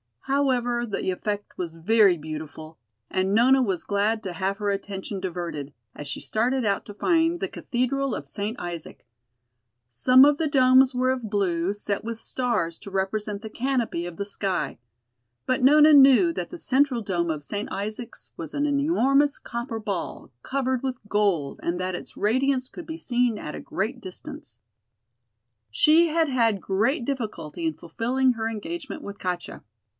[0.21, 2.79] However, the effect was very beautiful,
[3.11, 7.39] and Nona was glad to have her attention diverted, as she started out to find
[7.39, 8.59] the Cathedral of St.
[8.59, 9.05] Isaac.
[9.89, 14.15] Some of the domes were of blue, set with stars to represent the canopy of
[14.17, 14.79] the sky.
[15.45, 17.71] But Nona knew that the central dome of St.
[17.71, 22.97] Isaac's was an enormous copper ball covered with gold and that its radiance could be
[22.97, 24.61] seen at a great distance.
[25.69, 29.63] She had had great difficulty in fulfilling her engagement with Katja.